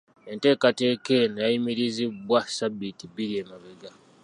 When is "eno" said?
1.23-1.37